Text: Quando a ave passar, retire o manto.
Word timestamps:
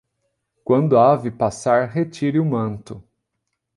Quando 0.63 0.97
a 0.97 1.11
ave 1.11 1.29
passar, 1.29 1.87
retire 1.87 2.39
o 2.39 2.43
manto. 2.45 3.03